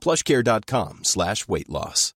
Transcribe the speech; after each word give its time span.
plushcare.com 0.00 1.04
slash 1.04 1.46
weight 1.48 1.68
loss. 1.68 2.14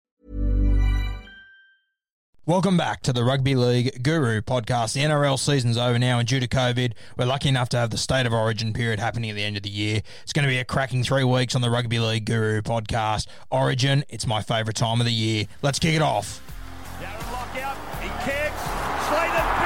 Welcome 2.45 2.77
back 2.77 3.03
to 3.03 3.13
the 3.13 3.23
Rugby 3.23 3.55
League 3.55 4.03
Guru 4.03 4.41
podcast. 4.41 4.95
The 4.95 5.03
NRL 5.03 5.39
season's 5.39 5.77
over 5.77 5.97
now, 5.97 6.19
and 6.19 6.27
due 6.27 6.41
to 6.41 6.49
COVID, 6.49 6.93
we're 7.17 7.25
lucky 7.25 7.49
enough 7.49 7.69
to 7.69 7.77
have 7.77 7.91
the 7.91 7.97
State 7.97 8.27
of 8.27 8.33
Origin 8.33 8.73
period 8.73 8.99
happening 8.99 9.31
at 9.31 9.37
the 9.37 9.45
end 9.45 9.57
of 9.57 9.63
the 9.63 9.71
year. 9.71 10.03
It's 10.25 10.33
going 10.33 10.43
to 10.43 10.49
be 10.49 10.59
a 10.59 10.65
cracking 10.65 11.05
three 11.05 11.23
weeks 11.23 11.55
on 11.55 11.61
the 11.61 11.71
Rugby 11.71 12.01
League 12.01 12.25
Guru 12.25 12.61
podcast. 12.61 13.29
Origin, 13.53 14.05
it's 14.09 14.27
my 14.27 14.43
favourite 14.43 14.75
time 14.75 15.01
of 15.01 15.07
the 15.07 15.13
year. 15.13 15.45
Let's 15.63 15.79
kick 15.79 15.95
it 15.95 16.03
off. 16.03 16.43
Darren 17.01 17.33
Lockyer, 17.33 17.77
he 18.01 18.09
kicks. 18.29 18.63
Slater 19.07 19.62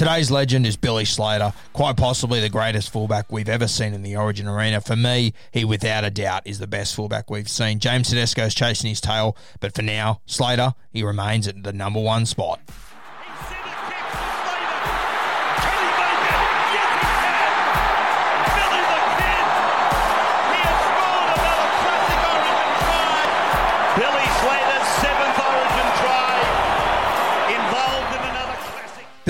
Today's 0.00 0.30
legend 0.30 0.66
is 0.66 0.78
Billy 0.78 1.04
Slater, 1.04 1.52
quite 1.74 1.98
possibly 1.98 2.40
the 2.40 2.48
greatest 2.48 2.88
fullback 2.88 3.30
we've 3.30 3.50
ever 3.50 3.68
seen 3.68 3.92
in 3.92 4.02
the 4.02 4.16
Origin 4.16 4.48
arena. 4.48 4.80
For 4.80 4.96
me, 4.96 5.34
he 5.52 5.62
without 5.66 6.04
a 6.04 6.10
doubt 6.10 6.46
is 6.46 6.58
the 6.58 6.66
best 6.66 6.94
fullback 6.94 7.28
we've 7.28 7.50
seen. 7.50 7.80
James 7.80 8.08
Tedesco's 8.08 8.54
chasing 8.54 8.88
his 8.88 9.02
tail, 9.02 9.36
but 9.60 9.74
for 9.74 9.82
now, 9.82 10.22
Slater, 10.24 10.72
he 10.90 11.02
remains 11.02 11.46
at 11.46 11.62
the 11.64 11.74
number 11.74 12.00
one 12.00 12.24
spot. 12.24 12.60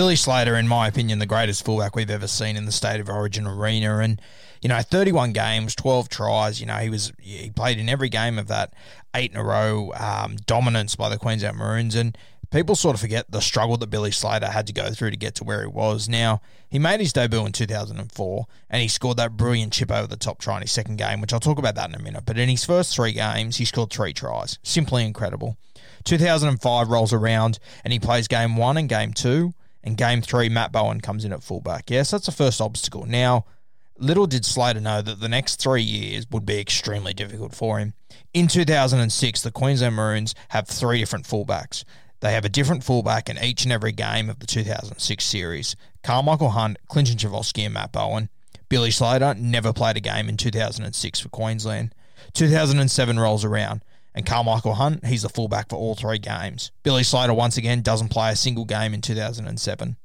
Billy 0.01 0.17
Slater, 0.17 0.57
in 0.57 0.67
my 0.67 0.89
opinion, 0.89 1.19
the 1.19 1.27
greatest 1.27 1.63
fullback 1.63 1.95
we've 1.95 2.09
ever 2.09 2.27
seen 2.27 2.57
in 2.57 2.65
the 2.65 2.73
State 2.73 3.01
of 3.01 3.11
Origin 3.11 3.47
arena. 3.47 3.99
And, 3.99 4.19
you 4.63 4.69
know, 4.71 4.81
31 4.81 5.35
games, 5.35 5.75
12 5.75 6.09
tries. 6.09 6.59
You 6.59 6.65
know, 6.65 6.77
he 6.77 6.89
was 6.89 7.13
he 7.21 7.51
played 7.51 7.79
in 7.79 7.87
every 7.87 8.09
game 8.09 8.39
of 8.39 8.47
that 8.49 8.73
eight 9.15 9.33
in 9.33 9.37
a 9.37 9.45
row 9.45 9.93
um, 9.99 10.37
dominance 10.47 10.97
by 10.97 11.11
the 11.11 11.19
Queensland 11.19 11.59
Maroons. 11.59 11.95
And 11.95 12.17
people 12.51 12.77
sort 12.77 12.95
of 12.95 13.01
forget 13.03 13.31
the 13.31 13.43
struggle 13.43 13.77
that 13.77 13.91
Billy 13.91 14.11
Slater 14.11 14.47
had 14.47 14.67
to 14.69 14.73
go 14.73 14.89
through 14.89 15.11
to 15.11 15.19
get 15.19 15.35
to 15.35 15.45
where 15.45 15.61
he 15.61 15.67
was. 15.67 16.09
Now, 16.09 16.41
he 16.71 16.79
made 16.79 17.01
his 17.01 17.13
debut 17.13 17.45
in 17.45 17.53
2004 17.53 18.47
and 18.71 18.81
he 18.81 18.89
scored 18.89 19.19
that 19.19 19.37
brilliant 19.37 19.75
chip 19.75 19.93
over 19.93 20.07
the 20.07 20.17
top 20.17 20.39
try 20.39 20.57
in 20.57 20.63
his 20.63 20.73
second 20.73 20.97
game, 20.97 21.21
which 21.21 21.35
I'll 21.35 21.41
talk 21.41 21.59
about 21.59 21.75
that 21.75 21.91
in 21.91 21.95
a 21.95 22.03
minute. 22.03 22.23
But 22.25 22.39
in 22.39 22.49
his 22.49 22.65
first 22.65 22.97
three 22.97 23.13
games, 23.13 23.59
he 23.59 23.67
scored 23.67 23.91
three 23.91 24.15
tries. 24.15 24.59
Simply 24.63 25.05
incredible. 25.05 25.59
2005 26.05 26.89
rolls 26.89 27.13
around 27.13 27.59
and 27.85 27.93
he 27.93 27.99
plays 27.99 28.29
game 28.29 28.57
one 28.57 28.79
and 28.79 28.89
game 28.89 29.13
two. 29.13 29.53
And 29.83 29.97
game 29.97 30.21
three, 30.21 30.49
Matt 30.49 30.73
Bowen 30.73 31.01
comes 31.01 31.25
in 31.25 31.33
at 31.33 31.43
fullback. 31.43 31.91
Yes, 31.91 32.11
that's 32.11 32.27
the 32.27 32.33
first 32.33 32.61
obstacle. 32.61 33.07
Now, 33.07 33.47
little 33.99 34.27
did 34.27 34.45
Slater 34.45 34.81
know 34.81 35.01
that 35.03 35.21
the 35.21 35.29
next 35.29 35.61
three 35.61 35.83
years 35.83 36.27
would 36.31 36.45
be 36.45 36.59
extremely 36.59 37.15
difficult 37.15 37.55
for 37.55 37.79
him. 37.79 37.95
In 38.35 38.49
2006, 38.49 39.43
the 39.43 39.51
Queensland 39.51 39.95
Maroons 39.95 40.35
have 40.51 40.69
three 40.69 40.99
different 40.99 41.27
fullbacks. 41.27 41.85
They 42.21 42.33
have 42.33 42.45
a 42.45 42.51
different 42.51 42.85
fullback 42.85 43.31
in 43.31 43.43
each 43.43 43.65
and 43.65 43.73
every 43.73 43.93
game 43.93 44.29
of 44.29 44.39
the 44.39 44.47
2006 44.47 45.25
series. 45.25 45.75
Carmichael 46.03 46.51
Hunt, 46.51 46.77
Clinton 46.89 47.17
Schifcofske, 47.17 47.65
and 47.65 47.75
Matt 47.75 47.93
Bowen. 47.93 48.29
Billy 48.69 48.91
Slater 48.91 49.35
never 49.35 49.73
played 49.73 49.97
a 49.97 50.01
game 50.01 50.29
in 50.29 50.37
2006 50.37 51.21
for 51.21 51.29
Queensland. 51.31 51.95
2007 52.35 53.19
rolls 53.19 53.45
around, 53.45 53.83
and 54.15 54.27
Carmichael 54.27 54.75
Hunt, 54.75 55.07
he's 55.07 55.23
the 55.23 55.29
fullback 55.29 55.69
for 55.69 55.77
all 55.77 55.95
three 55.95 56.19
games. 56.19 56.71
Billy 56.83 57.03
Slater, 57.03 57.35
once 57.35 57.57
again, 57.57 57.83
doesn't 57.83 58.09
play 58.09 58.31
a 58.31 58.37
single 58.37 58.65
game 58.65 58.93
in 58.93 59.01
2007. 59.01 59.97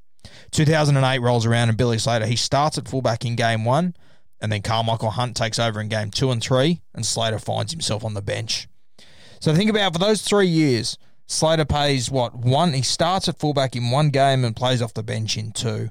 2008 0.51 1.19
rolls 1.19 1.45
around, 1.45 1.69
and 1.69 1.77
Billy 1.77 1.97
Slater, 1.97 2.25
he 2.25 2.35
starts 2.35 2.77
at 2.77 2.87
fullback 2.87 3.25
in 3.25 3.35
game 3.35 3.65
one, 3.65 3.95
and 4.39 4.51
then 4.51 4.61
Carmichael 4.61 5.11
Hunt 5.11 5.35
takes 5.35 5.59
over 5.59 5.79
in 5.81 5.89
game 5.89 6.11
two 6.11 6.31
and 6.31 6.41
three, 6.41 6.81
and 6.93 7.05
Slater 7.05 7.39
finds 7.39 7.71
himself 7.71 8.03
on 8.03 8.13
the 8.13 8.21
bench. 8.21 8.67
So 9.39 9.53
think 9.53 9.69
about 9.69 9.93
for 9.93 9.99
those 9.99 10.21
three 10.21 10.47
years, 10.47 10.97
Slater 11.27 11.65
pays 11.65 12.11
what 12.11 12.35
one? 12.35 12.73
He 12.73 12.81
starts 12.81 13.27
at 13.27 13.39
fullback 13.39 13.75
in 13.75 13.91
one 13.91 14.09
game 14.09 14.45
and 14.45 14.55
plays 14.55 14.81
off 14.81 14.93
the 14.93 15.03
bench 15.03 15.37
in 15.37 15.51
two. 15.51 15.89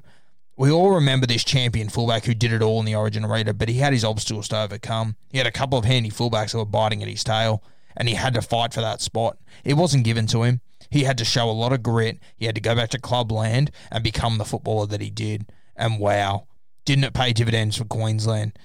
We 0.57 0.71
all 0.71 0.91
remember 0.91 1.27
this 1.27 1.43
champion 1.43 1.89
fullback 1.89 2.23
who 2.23 2.33
did 2.33 2.53
it 2.53 2.61
all 2.61 2.79
in 2.79 2.85
the 2.85 2.95
Origin 2.95 3.25
arena, 3.25 3.53
but 3.53 3.67
he 3.67 3.75
had 3.75 3.91
his 3.91 4.05
obstacles 4.05 4.47
to 4.49 4.61
overcome. 4.61 5.17
He 5.29 5.37
had 5.37 5.47
a 5.47 5.51
couple 5.51 5.77
of 5.77 5.83
handy 5.83 6.09
fullbacks 6.09 6.53
that 6.53 6.59
were 6.59 6.65
biting 6.65 7.01
at 7.03 7.09
his 7.09 7.25
tail, 7.25 7.61
and 7.97 8.07
he 8.07 8.15
had 8.15 8.33
to 8.33 8.41
fight 8.41 8.73
for 8.73 8.81
that 8.81 9.01
spot. 9.01 9.37
It 9.63 9.75
wasn't 9.75 10.03
given 10.03 10.27
to 10.27 10.43
him. 10.43 10.61
He 10.89 11.03
had 11.03 11.17
to 11.17 11.25
show 11.25 11.49
a 11.49 11.51
lot 11.51 11.73
of 11.73 11.83
grit. 11.83 12.19
He 12.37 12.45
had 12.45 12.55
to 12.55 12.61
go 12.61 12.75
back 12.75 12.89
to 12.89 12.99
clubland 12.99 13.71
and 13.91 14.03
become 14.03 14.37
the 14.37 14.45
footballer 14.45 14.87
that 14.87 15.01
he 15.01 15.09
did. 15.09 15.45
And 15.75 15.99
wow, 15.99 16.47
didn't 16.85 17.05
it 17.05 17.13
pay 17.13 17.33
dividends 17.33 17.77
for 17.77 17.85
Queensland? 17.85 18.57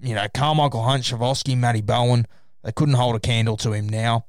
You 0.00 0.14
know, 0.14 0.26
Carmichael 0.32 0.82
Hunt, 0.82 1.04
Schifcofske, 1.04 1.56
Matty 1.56 1.82
Bowen, 1.82 2.26
they 2.62 2.72
couldn't 2.72 2.94
hold 2.94 3.16
a 3.16 3.20
candle 3.20 3.56
to 3.58 3.72
him 3.72 3.88
now. 3.88 4.26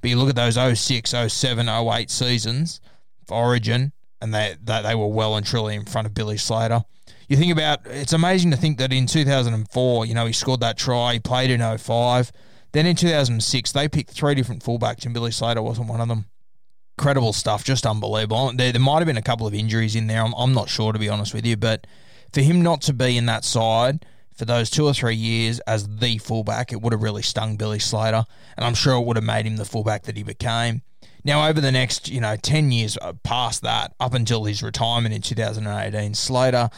But 0.00 0.10
you 0.10 0.16
look 0.16 0.28
at 0.28 0.36
those 0.36 0.78
06, 0.78 1.14
07, 1.28 1.68
08 1.68 2.10
seasons 2.10 2.80
for 3.26 3.36
Origin, 3.36 3.92
and 4.20 4.34
they, 4.34 4.54
they, 4.62 4.82
they 4.82 4.94
were 4.94 5.08
well 5.08 5.36
and 5.36 5.46
truly 5.46 5.74
in 5.74 5.84
front 5.84 6.06
of 6.06 6.14
Billy 6.14 6.36
Slater. 6.36 6.84
You 7.28 7.36
think 7.36 7.52
about 7.52 7.86
it's 7.86 8.12
amazing 8.12 8.50
to 8.50 8.56
think 8.56 8.78
that 8.78 8.92
in 8.92 9.06
2004, 9.06 10.06
you 10.06 10.14
know, 10.14 10.26
he 10.26 10.32
scored 10.32 10.60
that 10.60 10.76
try, 10.76 11.14
he 11.14 11.20
played 11.20 11.50
in 11.50 11.78
05. 11.78 12.32
Then 12.74 12.86
in 12.86 12.96
2006, 12.96 13.70
they 13.70 13.88
picked 13.88 14.10
three 14.10 14.34
different 14.34 14.64
fullbacks, 14.64 15.04
and 15.04 15.14
Billy 15.14 15.30
Slater 15.30 15.62
wasn't 15.62 15.88
one 15.88 16.00
of 16.00 16.08
them. 16.08 16.24
Incredible 16.98 17.32
stuff, 17.32 17.62
just 17.62 17.86
unbelievable. 17.86 18.52
There, 18.52 18.72
there 18.72 18.80
might 18.80 18.98
have 18.98 19.06
been 19.06 19.16
a 19.16 19.22
couple 19.22 19.46
of 19.46 19.54
injuries 19.54 19.94
in 19.94 20.08
there. 20.08 20.20
I'm, 20.20 20.34
I'm 20.36 20.52
not 20.52 20.68
sure, 20.68 20.92
to 20.92 20.98
be 20.98 21.08
honest 21.08 21.34
with 21.34 21.46
you, 21.46 21.56
but 21.56 21.86
for 22.32 22.40
him 22.40 22.62
not 22.62 22.82
to 22.82 22.92
be 22.92 23.16
in 23.16 23.26
that 23.26 23.44
side 23.44 24.04
for 24.34 24.44
those 24.44 24.70
two 24.70 24.86
or 24.86 24.92
three 24.92 25.14
years 25.14 25.60
as 25.60 25.86
the 25.98 26.18
fullback, 26.18 26.72
it 26.72 26.82
would 26.82 26.92
have 26.92 27.02
really 27.02 27.22
stung 27.22 27.56
Billy 27.56 27.78
Slater, 27.78 28.24
and 28.56 28.66
I'm 28.66 28.74
sure 28.74 29.00
it 29.00 29.06
would 29.06 29.16
have 29.16 29.24
made 29.24 29.46
him 29.46 29.54
the 29.54 29.64
fullback 29.64 30.02
that 30.02 30.16
he 30.16 30.24
became. 30.24 30.82
Now, 31.22 31.48
over 31.48 31.60
the 31.60 31.70
next, 31.70 32.08
you 32.08 32.20
know, 32.20 32.34
10 32.34 32.72
years 32.72 32.98
uh, 33.00 33.12
past 33.22 33.62
that, 33.62 33.94
up 34.00 34.14
until 34.14 34.46
his 34.46 34.64
retirement 34.64 35.14
in 35.14 35.22
2018, 35.22 36.14
Slater 36.14 36.70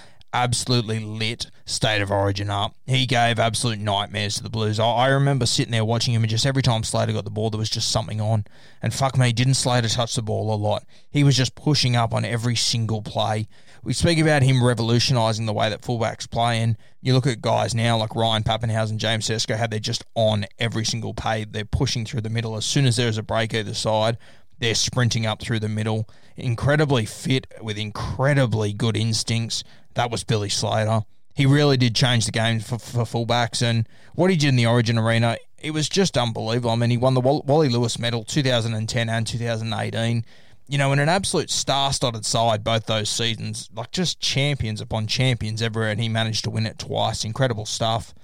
absolutely 0.44 1.00
lit 1.00 1.50
State 1.64 2.02
of 2.02 2.10
Origin 2.10 2.50
up. 2.50 2.74
He 2.86 3.06
gave 3.06 3.38
absolute 3.38 3.78
nightmares 3.78 4.36
to 4.36 4.42
the 4.42 4.50
Blues. 4.50 4.78
I, 4.78 4.84
I 4.86 5.08
remember 5.08 5.46
sitting 5.46 5.72
there 5.72 5.84
watching 5.84 6.14
him, 6.14 6.22
and 6.22 6.30
just 6.30 6.46
every 6.46 6.62
time 6.62 6.84
Slater 6.84 7.12
got 7.12 7.24
the 7.24 7.30
ball, 7.30 7.50
there 7.50 7.58
was 7.58 7.70
just 7.70 7.90
something 7.90 8.20
on. 8.20 8.44
And 8.82 8.92
fuck 8.92 9.16
me, 9.16 9.32
didn't 9.32 9.54
Slater 9.54 9.88
touch 9.88 10.14
the 10.14 10.22
ball 10.22 10.54
a 10.54 10.56
lot? 10.56 10.84
He 11.10 11.24
was 11.24 11.36
just 11.36 11.54
pushing 11.54 11.96
up 11.96 12.12
on 12.12 12.24
every 12.24 12.54
single 12.54 13.02
play. 13.02 13.48
We 13.82 13.92
speak 13.92 14.18
about 14.18 14.42
him 14.42 14.64
revolutionising 14.64 15.46
the 15.46 15.52
way 15.52 15.70
that 15.70 15.82
fullbacks 15.82 16.30
play, 16.30 16.60
and 16.60 16.76
you 17.00 17.14
look 17.14 17.26
at 17.26 17.40
guys 17.40 17.74
now 17.74 17.96
like 17.96 18.14
Ryan 18.14 18.42
Papenhuyzen, 18.42 18.98
James 18.98 19.26
Tedesco, 19.26 19.56
how 19.56 19.66
they're 19.68 19.78
just 19.78 20.04
on 20.14 20.44
every 20.58 20.84
single 20.84 21.14
play. 21.14 21.44
They're 21.44 21.64
pushing 21.64 22.04
through 22.04 22.22
the 22.22 22.30
middle. 22.30 22.56
As 22.56 22.64
soon 22.66 22.84
as 22.86 22.96
there's 22.96 23.18
a 23.18 23.22
break 23.22 23.54
either 23.54 23.74
side, 23.74 24.18
They're 24.58 24.74
sprinting 24.74 25.26
up 25.26 25.40
through 25.40 25.60
the 25.60 25.68
middle, 25.68 26.08
incredibly 26.36 27.04
fit 27.04 27.46
with 27.60 27.76
incredibly 27.76 28.72
good 28.72 28.96
instincts. 28.96 29.62
That 29.96 30.10
was 30.10 30.24
Billy 30.24 30.48
Slater. 30.48 31.02
He 31.34 31.44
really 31.44 31.76
did 31.76 31.94
change 31.94 32.24
the 32.24 32.32
game 32.32 32.60
for, 32.60 32.78
for 32.78 33.02
fullbacks, 33.02 33.60
and 33.60 33.86
what 34.14 34.30
he 34.30 34.36
did 34.36 34.48
in 34.48 34.56
the 34.56 34.66
Origin 34.66 34.96
arena, 34.96 35.36
it 35.58 35.72
was 35.72 35.88
just 35.88 36.16
unbelievable. 36.16 36.70
I 36.70 36.76
mean, 36.76 36.90
he 36.90 36.96
won 36.96 37.12
the 37.14 37.20
Wally 37.20 37.68
Lewis 37.68 37.98
medal 37.98 38.24
2010 38.24 39.08
and 39.10 39.26
2018 39.26 40.24
you 40.68 40.78
know, 40.78 40.92
in 40.92 40.98
an 40.98 41.08
absolute 41.08 41.50
star-studded 41.50 42.24
side 42.24 42.64
both 42.64 42.86
those 42.86 43.08
seasons, 43.08 43.68
like 43.74 43.92
just 43.92 44.20
champions 44.20 44.80
upon 44.80 45.06
champions 45.06 45.62
everywhere, 45.62 45.90
and 45.90 46.00
he 46.00 46.08
managed 46.08 46.44
to 46.44 46.50
win 46.50 46.66
it 46.66 46.78
twice. 46.78 47.24
Incredible 47.24 47.66
stuff. 47.66 48.14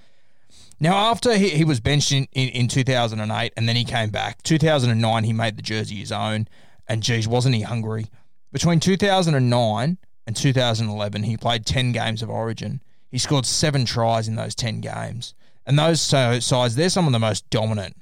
Now, 0.80 1.10
after 1.10 1.36
he, 1.36 1.50
he 1.50 1.64
was 1.64 1.78
benched 1.78 2.10
in, 2.10 2.26
in, 2.32 2.48
in 2.48 2.68
2008 2.68 3.52
and 3.56 3.68
then 3.68 3.76
he 3.76 3.84
came 3.84 4.10
back, 4.10 4.42
2009 4.42 5.24
he 5.24 5.32
made 5.32 5.56
the 5.56 5.62
jersey 5.62 5.96
his 5.96 6.10
own, 6.10 6.48
and 6.88 7.02
geez, 7.02 7.28
wasn't 7.28 7.54
he 7.54 7.62
hungry? 7.62 8.06
Between 8.50 8.80
2009 8.80 9.98
and 10.26 10.36
2011, 10.36 11.24
he 11.24 11.36
played 11.36 11.66
10 11.66 11.92
games 11.92 12.22
of 12.22 12.30
Origin. 12.30 12.80
He 13.10 13.18
scored 13.18 13.46
seven 13.46 13.84
tries 13.84 14.28
in 14.28 14.36
those 14.36 14.54
10 14.54 14.80
games. 14.80 15.34
And 15.66 15.78
those 15.78 16.00
sides, 16.00 16.74
they're 16.74 16.88
some 16.88 17.06
of 17.06 17.12
the 17.12 17.18
most 17.18 17.48
dominant 17.50 17.96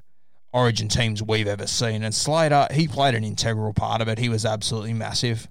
Origin 0.53 0.89
teams 0.89 1.23
we've 1.23 1.47
ever 1.47 1.67
seen. 1.67 2.03
And 2.03 2.15
Slater, 2.15 2.67
he 2.73 2.89
played 2.89 3.15
an 3.15 3.25
integral 3.25 3.73
part 3.73 4.01
of 4.01 4.09
it. 4.09 4.19
He 4.19 4.29
was 4.29 4.45
absolutely 4.45 4.95
massive. 4.95 5.49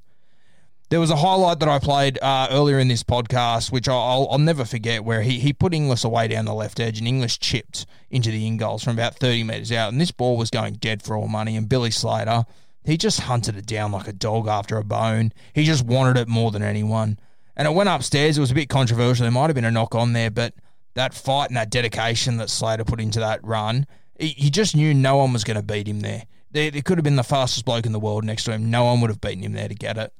There 0.89 0.99
was 0.99 1.11
a 1.11 1.17
highlight 1.17 1.59
that 1.59 1.69
I 1.69 1.77
played 1.77 2.17
uh, 2.19 2.47
earlier 2.49 2.79
in 2.79 2.87
this 2.87 3.03
podcast, 3.03 3.71
which 3.71 3.87
I'll, 3.87 4.27
I'll, 4.31 4.39
never 4.39 4.65
forget, 4.65 5.05
where 5.05 5.21
he, 5.21 5.39
he 5.39 5.53
put 5.53 5.73
Inglis 5.73 6.03
away 6.03 6.27
down 6.27 6.45
the 6.45 6.53
left 6.53 6.79
edge, 6.79 6.97
and 6.97 7.07
Inglis 7.07 7.37
chipped 7.37 7.85
into 8.09 8.31
the 8.31 8.47
in 8.47 8.57
goals 8.57 8.83
from 8.83 8.93
about 8.93 9.15
30 9.15 9.43
metres 9.43 9.71
out. 9.71 9.91
And 9.91 10.01
this 10.01 10.11
ball 10.11 10.35
was 10.35 10.49
going 10.49 10.75
dead 10.75 11.03
for 11.03 11.15
all 11.15 11.27
money. 11.27 11.55
And 11.55 11.69
Billy 11.69 11.91
Slater, 11.91 12.45
he 12.83 12.97
just 12.97 13.21
hunted 13.21 13.57
it 13.57 13.65
down 13.65 13.91
like 13.91 14.07
a 14.07 14.13
dog 14.13 14.47
after 14.47 14.77
a 14.77 14.83
bone. 14.83 15.33
He 15.53 15.63
just 15.63 15.85
wanted 15.85 16.17
it 16.17 16.27
more 16.27 16.51
than 16.51 16.63
anyone. 16.63 17.19
And 17.55 17.67
it 17.67 17.73
went 17.73 17.89
upstairs. 17.89 18.37
It 18.37 18.41
was 18.41 18.51
a 18.51 18.55
bit 18.55 18.69
controversial. 18.69 19.23
There 19.23 19.31
might 19.31 19.47
have 19.47 19.55
been 19.55 19.65
a 19.65 19.71
knock 19.71 19.95
on 19.95 20.13
there, 20.13 20.31
but 20.31 20.53
that 20.95 21.13
fight 21.13 21.49
and 21.49 21.57
that 21.57 21.69
dedication 21.69 22.37
that 22.37 22.49
Slater 22.49 22.85
put 22.85 23.01
into 23.01 23.19
that 23.19 23.43
run, 23.43 23.85
he 24.17 24.49
just 24.49 24.75
knew 24.75 24.93
no 24.93 25.17
one 25.17 25.33
was 25.33 25.43
going 25.43 25.57
to 25.57 25.63
beat 25.63 25.87
him 25.87 25.99
there. 26.01 26.23
there. 26.51 26.71
There 26.71 26.81
could 26.81 26.97
have 26.97 27.03
been 27.03 27.15
the 27.15 27.23
fastest 27.23 27.65
bloke 27.65 27.85
in 27.85 27.91
the 27.91 27.99
world 27.99 28.23
next 28.23 28.45
to 28.45 28.51
him. 28.51 28.69
No 28.69 28.85
one 28.85 29.01
would 29.01 29.09
have 29.09 29.21
beaten 29.21 29.43
him 29.43 29.53
there 29.53 29.67
to 29.67 29.75
get 29.75 29.97
it. 29.97 30.13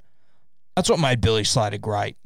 That's 0.76 0.90
what 0.90 1.00
made 1.00 1.22
Billy 1.22 1.44
Slater 1.44 1.78
great. 1.78 2.18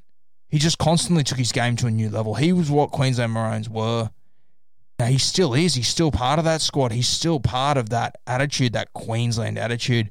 He 0.50 0.60
just 0.60 0.78
constantly 0.78 1.24
took 1.24 1.40
his 1.40 1.52
game 1.52 1.76
to 1.78 1.88
a 1.88 1.92
new 1.92 2.10
level. 2.10 2.36
He 2.36 2.54
was 2.54 2.70
what 2.70 2.92
Queensland 2.92 3.34
Maroons 3.34 3.70
were. 3.70 4.12
Now, 5.00 5.06
he 5.08 5.18
still 5.18 5.54
is. 5.54 5.76
He's 5.76 5.88
still 5.88 6.12
part 6.12 6.40
of 6.40 6.46
that 6.46 6.62
squad. 6.62 6.92
He's 6.92 7.08
still 7.08 7.40
part 7.40 7.78
of 7.78 7.90
that 7.90 8.18
attitude, 8.28 8.74
that 8.74 8.94
Queensland 8.94 9.58
attitude. 9.58 10.10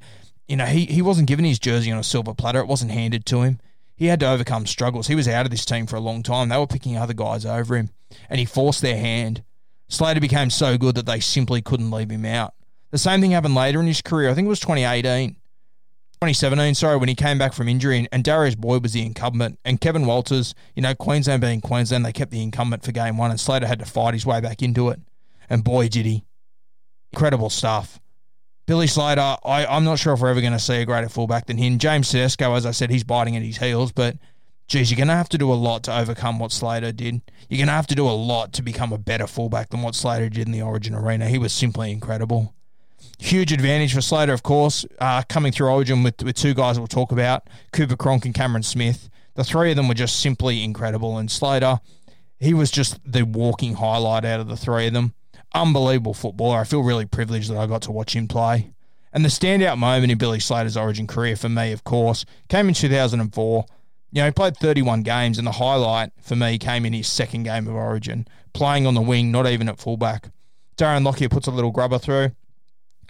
You 0.48 0.56
know, 0.56 0.66
he, 0.66 0.86
he 0.86 1.02
wasn't 1.02 1.28
given 1.28 1.44
his 1.44 1.58
jersey 1.58 1.90
on 1.92 1.98
a 1.98 2.04
silver 2.04 2.34
platter. 2.34 2.60
It 2.60 2.66
wasn't 2.66 2.90
handed 2.90 3.24
to 3.26 3.42
him. 3.42 3.60
He 3.94 4.06
had 4.06 4.20
to 4.20 4.28
overcome 4.28 4.66
struggles. 4.66 5.06
He 5.06 5.14
was 5.14 5.28
out 5.28 5.46
of 5.46 5.50
this 5.50 5.64
team 5.64 5.86
for 5.86 5.96
a 5.96 6.00
long 6.00 6.22
time. 6.22 6.48
They 6.48 6.58
were 6.58 6.66
picking 6.66 6.96
other 6.96 7.14
guys 7.14 7.46
over 7.46 7.76
him, 7.76 7.90
and 8.28 8.40
he 8.40 8.44
forced 8.44 8.82
their 8.82 8.96
hand. 8.96 9.44
Slater 9.88 10.20
became 10.20 10.50
so 10.50 10.76
good 10.76 10.96
that 10.96 11.06
they 11.06 11.20
simply 11.20 11.62
couldn't 11.62 11.90
leave 11.90 12.10
him 12.10 12.24
out. 12.24 12.54
The 12.90 12.98
same 12.98 13.20
thing 13.20 13.30
happened 13.30 13.54
later 13.54 13.80
in 13.80 13.86
his 13.86 14.02
career. 14.02 14.30
I 14.30 14.34
think 14.34 14.46
it 14.46 14.48
was 14.48 14.60
2018. 14.60 15.36
2017, 16.22 16.76
sorry, 16.76 16.96
when 16.98 17.08
he 17.08 17.16
came 17.16 17.36
back 17.36 17.52
from 17.52 17.68
injury 17.68 17.98
and, 17.98 18.08
and 18.12 18.22
Darius 18.22 18.54
Boyd 18.54 18.84
was 18.84 18.92
the 18.92 19.04
incumbent 19.04 19.58
and 19.64 19.80
Kevin 19.80 20.06
Walters, 20.06 20.54
you 20.76 20.80
know, 20.80 20.94
Queensland 20.94 21.40
being 21.40 21.60
Queensland, 21.60 22.06
they 22.06 22.12
kept 22.12 22.30
the 22.30 22.40
incumbent 22.40 22.84
for 22.84 22.92
game 22.92 23.16
one 23.16 23.32
and 23.32 23.40
Slater 23.40 23.66
had 23.66 23.80
to 23.80 23.84
fight 23.84 24.14
his 24.14 24.24
way 24.24 24.40
back 24.40 24.62
into 24.62 24.90
it. 24.90 25.00
And 25.50 25.64
boy, 25.64 25.88
did 25.88 26.06
he. 26.06 26.22
Incredible 27.12 27.50
stuff. 27.50 27.98
Billy 28.66 28.86
Slater, 28.86 29.36
I, 29.44 29.66
I'm 29.66 29.82
not 29.82 29.98
sure 29.98 30.12
if 30.12 30.20
we're 30.20 30.28
ever 30.28 30.40
going 30.40 30.52
to 30.52 30.60
see 30.60 30.76
a 30.76 30.86
greater 30.86 31.08
fullback 31.08 31.46
than 31.46 31.58
him. 31.58 31.78
James 31.78 32.08
Tedesco, 32.08 32.54
as 32.54 32.66
I 32.66 32.70
said, 32.70 32.90
he's 32.90 33.02
biting 33.02 33.36
at 33.36 33.42
his 33.42 33.58
heels, 33.58 33.90
but 33.90 34.16
geez, 34.68 34.92
you're 34.92 34.98
going 34.98 35.08
to 35.08 35.14
have 35.14 35.28
to 35.30 35.38
do 35.38 35.52
a 35.52 35.54
lot 35.54 35.82
to 35.82 35.98
overcome 35.98 36.38
what 36.38 36.52
Slater 36.52 36.92
did. 36.92 37.20
You're 37.48 37.58
going 37.58 37.66
to 37.66 37.72
have 37.72 37.88
to 37.88 37.96
do 37.96 38.08
a 38.08 38.10
lot 38.14 38.52
to 38.52 38.62
become 38.62 38.92
a 38.92 38.98
better 38.98 39.26
fullback 39.26 39.70
than 39.70 39.82
what 39.82 39.96
Slater 39.96 40.28
did 40.28 40.46
in 40.46 40.52
the 40.52 40.62
Origin 40.62 40.94
arena. 40.94 41.28
He 41.28 41.38
was 41.38 41.52
simply 41.52 41.90
incredible. 41.90 42.54
Huge 43.18 43.52
advantage 43.52 43.94
for 43.94 44.00
Slater, 44.00 44.32
of 44.32 44.42
course, 44.42 44.84
uh, 44.98 45.22
coming 45.28 45.52
through 45.52 45.68
Origin 45.68 46.02
with, 46.02 46.22
with 46.22 46.36
two 46.36 46.54
guys 46.54 46.78
we'll 46.78 46.88
talk 46.88 47.12
about 47.12 47.48
Cooper 47.72 47.96
Cronk 47.96 48.24
and 48.24 48.34
Cameron 48.34 48.62
Smith. 48.62 49.08
The 49.34 49.44
three 49.44 49.70
of 49.70 49.76
them 49.76 49.88
were 49.88 49.94
just 49.94 50.20
simply 50.20 50.62
incredible. 50.62 51.18
And 51.18 51.30
Slater, 51.30 51.80
he 52.38 52.54
was 52.54 52.70
just 52.70 52.98
the 53.04 53.24
walking 53.24 53.74
highlight 53.74 54.24
out 54.24 54.40
of 54.40 54.48
the 54.48 54.56
three 54.56 54.86
of 54.86 54.92
them. 54.92 55.14
Unbelievable 55.54 56.14
footballer. 56.14 56.58
I 56.58 56.64
feel 56.64 56.82
really 56.82 57.06
privileged 57.06 57.50
that 57.50 57.58
I 57.58 57.66
got 57.66 57.82
to 57.82 57.92
watch 57.92 58.16
him 58.16 58.28
play. 58.28 58.72
And 59.12 59.24
the 59.24 59.28
standout 59.28 59.78
moment 59.78 60.10
in 60.10 60.18
Billy 60.18 60.40
Slater's 60.40 60.76
Origin 60.76 61.06
career 61.06 61.36
for 61.36 61.48
me, 61.48 61.72
of 61.72 61.84
course, 61.84 62.24
came 62.48 62.68
in 62.68 62.74
2004 62.74 63.66
you 64.12 64.20
know, 64.20 64.26
he 64.26 64.30
played 64.30 64.58
31 64.58 65.02
games, 65.02 65.38
and 65.38 65.46
the 65.46 65.52
highlight 65.52 66.12
for 66.20 66.36
me 66.36 66.58
came 66.58 66.84
in 66.84 66.92
his 66.92 67.08
second 67.08 67.44
game 67.44 67.66
of 67.66 67.74
Origin, 67.74 68.28
playing 68.52 68.86
on 68.86 68.92
the 68.92 69.00
wing, 69.00 69.32
not 69.32 69.46
even 69.46 69.70
at 69.70 69.78
fullback. 69.78 70.28
Darren 70.76 71.02
Lockyer 71.02 71.30
puts 71.30 71.46
a 71.46 71.50
little 71.50 71.70
grubber 71.70 71.98
through. 71.98 72.32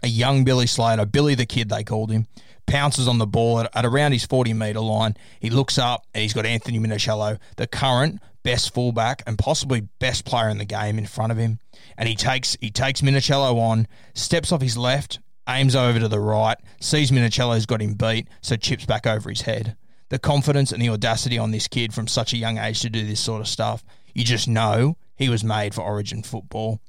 A 0.02 0.08
young 0.08 0.44
Billy 0.44 0.66
Slater, 0.66 1.06
Billy 1.06 1.34
the 1.34 1.46
Kid, 1.46 1.68
they 1.68 1.84
called 1.84 2.10
him, 2.10 2.26
pounces 2.66 3.06
on 3.06 3.18
the 3.18 3.26
ball 3.26 3.60
at, 3.60 3.70
at 3.74 3.84
around 3.84 4.12
his 4.12 4.26
40 4.26 4.52
metre 4.52 4.80
line. 4.80 5.16
He 5.40 5.50
looks 5.50 5.78
up, 5.78 6.06
and 6.14 6.22
he's 6.22 6.32
got 6.32 6.46
Anthony 6.46 6.78
Minichiello, 6.78 7.38
the 7.56 7.66
current 7.66 8.20
best 8.42 8.74
fullback 8.74 9.22
and 9.26 9.38
possibly 9.38 9.82
best 10.00 10.24
player 10.24 10.48
in 10.48 10.58
the 10.58 10.64
game, 10.64 10.98
in 10.98 11.06
front 11.06 11.30
of 11.30 11.38
him. 11.38 11.60
And 11.96 12.08
he 12.08 12.16
takes 12.16 12.56
he 12.60 12.70
takes 12.70 13.00
Minichiello 13.00 13.56
on, 13.56 13.86
steps 14.14 14.50
off 14.50 14.62
his 14.62 14.76
left, 14.76 15.20
aims 15.48 15.76
over 15.76 16.00
to 16.00 16.08
the 16.08 16.20
right, 16.20 16.58
sees 16.80 17.10
Minichiello's 17.10 17.66
got 17.66 17.82
him 17.82 17.94
beat, 17.94 18.28
so 18.40 18.56
chips 18.56 18.84
back 18.84 19.06
over 19.06 19.28
his 19.28 19.42
head 19.42 19.76
the 20.12 20.18
confidence 20.18 20.72
and 20.72 20.82
the 20.82 20.90
audacity 20.90 21.38
on 21.38 21.52
this 21.52 21.66
kid 21.66 21.94
from 21.94 22.06
such 22.06 22.34
a 22.34 22.36
young 22.36 22.58
age 22.58 22.82
to 22.82 22.90
do 22.90 23.06
this 23.06 23.18
sort 23.18 23.40
of 23.40 23.48
stuff. 23.48 23.82
You 24.12 24.24
just 24.24 24.46
know 24.46 24.98
he 25.16 25.30
was 25.30 25.42
made 25.42 25.74
for 25.74 25.80
Origin 25.80 26.22
football. 26.22 26.82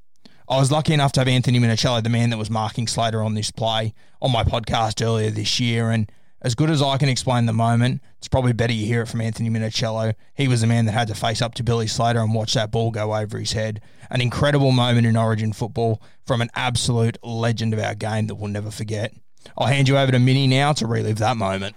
I 0.48 0.58
was 0.58 0.72
lucky 0.72 0.94
enough 0.94 1.14
to 1.14 1.22
have 1.22 1.28
Anthony 1.28 1.60
Minichiello, 1.60 2.04
the 2.04 2.10
man 2.10 2.30
that 2.30 2.38
was 2.38 2.50
marking 2.50 2.88
Slater 2.88 3.24
on 3.24 3.34
this 3.34 3.50
play, 3.50 3.94
on 4.22 4.32
my 4.32 4.44
podcast 4.44 5.06
earlier 5.06 5.30
this 5.30 5.60
year. 5.60 5.90
And 5.90 6.12
as 6.42 6.54
good 6.54 6.70
as 6.70 6.82
I 6.82 6.98
can 6.98 7.08
explain 7.08 7.46
the 7.46 7.54
moment, 7.54 8.02
it's 8.18 8.28
probably 8.28 8.52
better 8.52 8.74
you 8.74 8.86
hear 8.86 9.02
it 9.02 9.08
from 9.08 9.22
Anthony 9.22 9.50
Minichiello. 9.50 10.14
He 10.34 10.50
was 10.50 10.60
the 10.60 10.68
man 10.68 10.86
that 10.86 10.92
had 10.92 11.08
to 11.08 11.16
face 11.16 11.42
up 11.42 11.54
to 11.56 11.64
Billy 11.64 11.88
Slater 11.88 12.20
and 12.20 12.34
watch 12.34 12.54
that 12.56 12.72
ball 12.72 12.92
go 12.92 13.16
over 13.16 13.40
his 13.40 13.54
head. 13.54 13.82
An 14.10 14.20
incredible 14.20 14.72
moment 14.72 15.08
in 15.08 15.16
Origin 15.16 15.54
football 15.54 16.02
from 16.26 16.42
an 16.42 16.50
absolute 16.56 17.18
legend 17.24 17.74
of 17.74 17.80
our 17.80 17.96
game 17.96 18.28
that 18.28 18.36
we'll 18.36 18.52
never 18.52 18.72
forget. 18.72 19.14
I'll 19.58 19.68
hand 19.68 19.88
you 19.88 19.98
over 19.98 20.12
to 20.12 20.20
Minnie 20.20 20.48
now 20.48 20.74
to 20.74 20.88
relive 20.88 21.20
that 21.20 21.38
moment. 21.38 21.76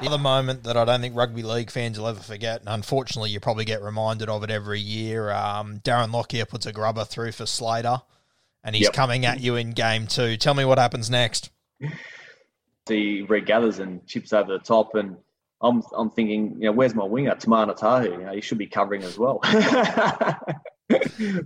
The 0.00 0.06
other 0.06 0.18
moment 0.18 0.62
that 0.64 0.78
I 0.78 0.86
don't 0.86 1.02
think 1.02 1.14
rugby 1.14 1.42
league 1.42 1.70
fans 1.70 1.98
will 1.98 2.06
ever 2.06 2.20
forget, 2.20 2.60
and 2.60 2.70
unfortunately 2.70 3.30
you 3.30 3.40
probably 3.40 3.66
get 3.66 3.82
reminded 3.82 4.30
of 4.30 4.42
it 4.42 4.50
every 4.50 4.80
year. 4.80 5.30
Um, 5.30 5.80
Darren 5.80 6.10
Lockyer 6.10 6.46
puts 6.46 6.64
a 6.64 6.72
grubber 6.72 7.04
through 7.04 7.32
for 7.32 7.44
Slater, 7.44 8.00
and 8.64 8.74
he's 8.74 8.84
yep. 8.84 8.94
coming 8.94 9.26
at 9.26 9.40
you 9.40 9.56
in 9.56 9.72
game 9.72 10.06
two. 10.06 10.38
Tell 10.38 10.54
me 10.54 10.64
what 10.64 10.78
happens 10.78 11.10
next. 11.10 11.50
He 12.88 13.26
regathers 13.28 13.78
and 13.78 14.06
chips 14.06 14.32
over 14.32 14.54
the 14.54 14.58
top, 14.58 14.94
and 14.94 15.18
I'm 15.60 15.82
I'm 15.94 16.08
thinking, 16.08 16.54
you 16.54 16.64
know, 16.66 16.72
where's 16.72 16.94
my 16.94 17.04
winger, 17.04 17.34
Timana 17.34 17.76
Tahu? 17.76 18.04
You 18.04 18.24
know, 18.24 18.32
he 18.32 18.40
should 18.40 18.56
be 18.56 18.68
covering 18.68 19.02
as 19.02 19.18
well. 19.18 19.40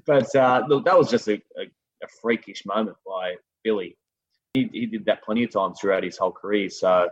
but 0.06 0.36
uh, 0.36 0.62
look, 0.68 0.84
that 0.84 0.96
was 0.96 1.10
just 1.10 1.26
a, 1.26 1.42
a, 1.58 1.64
a 1.64 2.06
freakish 2.22 2.64
moment 2.64 2.98
by 3.04 3.34
Billy. 3.64 3.96
He, 4.54 4.70
he 4.72 4.86
did 4.86 5.06
that 5.06 5.24
plenty 5.24 5.42
of 5.42 5.50
times 5.50 5.80
throughout 5.80 6.04
his 6.04 6.16
whole 6.16 6.30
career. 6.30 6.70
So 6.70 7.08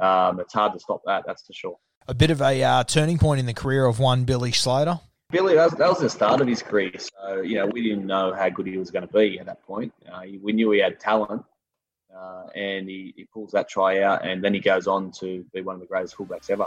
um, 0.00 0.40
it's 0.40 0.54
hard 0.54 0.72
to 0.72 0.80
stop 0.80 1.02
that, 1.06 1.24
that's 1.26 1.46
for 1.46 1.52
sure. 1.52 1.78
A 2.06 2.14
bit 2.14 2.30
of 2.30 2.40
a 2.40 2.62
uh, 2.62 2.84
turning 2.84 3.18
point 3.18 3.40
in 3.40 3.46
the 3.46 3.54
career 3.54 3.84
of 3.86 3.98
one 3.98 4.24
Billy 4.24 4.52
Slater. 4.52 5.00
Billy, 5.30 5.54
that 5.56 5.64
was, 5.64 5.74
that 5.74 5.88
was, 5.90 5.98
the 5.98 6.08
start 6.08 6.40
of 6.40 6.46
his 6.46 6.62
career. 6.62 6.90
So, 6.98 7.42
you 7.42 7.56
know, 7.56 7.66
we 7.66 7.82
didn't 7.82 8.06
know 8.06 8.32
how 8.32 8.48
good 8.48 8.66
he 8.66 8.78
was 8.78 8.90
going 8.90 9.06
to 9.06 9.12
be 9.12 9.38
at 9.38 9.44
that 9.44 9.62
point. 9.62 9.92
Uh, 10.10 10.22
we 10.42 10.52
knew 10.52 10.70
he 10.70 10.80
had 10.80 10.98
talent, 10.98 11.44
uh, 12.16 12.44
and 12.54 12.88
he, 12.88 13.12
he 13.14 13.24
pulls 13.24 13.50
that 13.52 13.68
try 13.68 14.00
out, 14.00 14.24
and 14.24 14.42
then 14.42 14.54
he 14.54 14.60
goes 14.60 14.86
on 14.86 15.12
to 15.20 15.44
be 15.52 15.60
one 15.60 15.74
of 15.74 15.82
the 15.82 15.86
greatest 15.86 16.16
fullbacks 16.16 16.48
ever. 16.48 16.66